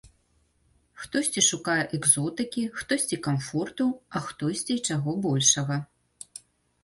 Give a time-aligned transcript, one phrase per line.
[1.01, 5.77] Хтосьці шукае экзотыкі, хтосьці камфорту, а хтосьці і чаго большага.